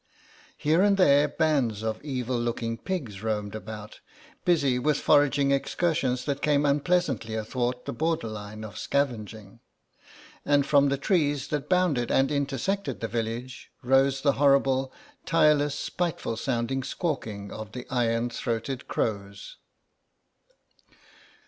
[0.57, 3.99] Here and there, bands of evil looking pigs roamed about,
[4.45, 9.59] busy with foraging excursions that came unpleasantly athwart the border line of scavenging.
[10.43, 14.91] And from the trees that bounded and intersected the village rose the horrible,
[15.27, 19.57] tireless, spiteful sounding squawking of the iron throated crows.